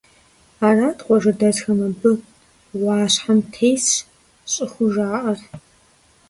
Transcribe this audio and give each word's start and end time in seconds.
Арат 0.67 0.97
къуажэдэсхэм 1.05 1.79
абы 1.87 2.11
гъуащхьэм 2.79 3.39
тесщ 3.53 3.93
щӀыхужаӀэр. 4.51 5.39